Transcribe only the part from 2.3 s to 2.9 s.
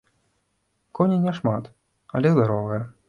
здаровыя.